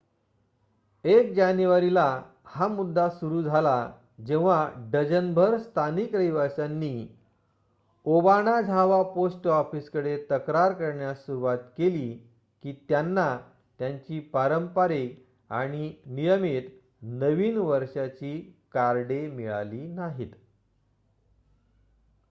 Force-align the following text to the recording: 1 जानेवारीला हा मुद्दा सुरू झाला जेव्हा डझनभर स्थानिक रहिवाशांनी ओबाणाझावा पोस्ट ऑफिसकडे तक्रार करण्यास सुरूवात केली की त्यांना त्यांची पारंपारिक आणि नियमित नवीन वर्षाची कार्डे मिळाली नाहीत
1 1.05 1.33
जानेवारीला 1.33 2.23
हा 2.45 2.67
मुद्दा 2.67 3.09
सुरू 3.09 3.41
झाला 3.43 3.91
जेव्हा 4.25 4.69
डझनभर 4.91 5.57
स्थानिक 5.57 6.15
रहिवाशांनी 6.15 7.07
ओबाणाझावा 8.05 9.01
पोस्ट 9.03 9.47
ऑफिसकडे 9.47 10.17
तक्रार 10.31 10.73
करण्यास 10.73 11.25
सुरूवात 11.25 11.57
केली 11.77 12.09
की 12.63 12.73
त्यांना 12.89 13.37
त्यांची 13.79 14.19
पारंपारिक 14.19 15.25
आणि 15.49 15.93
नियमित 16.05 16.69
नवीन 17.01 17.57
वर्षाची 17.57 18.39
कार्डे 18.71 19.27
मिळाली 19.27 19.87
नाहीत 19.87 20.31